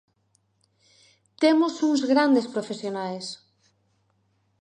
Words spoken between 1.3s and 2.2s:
¡Temos uns